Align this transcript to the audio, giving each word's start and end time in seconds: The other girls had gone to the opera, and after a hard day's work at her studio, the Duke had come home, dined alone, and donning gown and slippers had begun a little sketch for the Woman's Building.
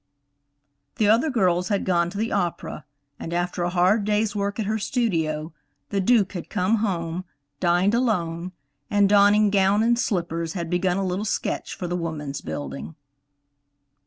The 0.95 1.07
other 1.07 1.29
girls 1.29 1.67
had 1.67 1.85
gone 1.85 2.09
to 2.09 2.17
the 2.17 2.31
opera, 2.31 2.85
and 3.19 3.31
after 3.31 3.61
a 3.61 3.69
hard 3.69 4.03
day's 4.03 4.35
work 4.35 4.59
at 4.59 4.65
her 4.65 4.79
studio, 4.79 5.53
the 5.89 6.01
Duke 6.01 6.31
had 6.33 6.49
come 6.49 6.77
home, 6.77 7.23
dined 7.59 7.93
alone, 7.93 8.51
and 8.89 9.07
donning 9.07 9.51
gown 9.51 9.83
and 9.83 9.99
slippers 9.99 10.53
had 10.53 10.71
begun 10.71 10.97
a 10.97 11.05
little 11.05 11.23
sketch 11.23 11.75
for 11.75 11.85
the 11.87 11.95
Woman's 11.95 12.41
Building. 12.41 12.95